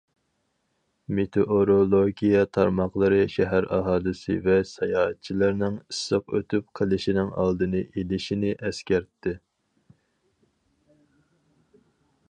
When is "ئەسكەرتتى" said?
8.71-9.37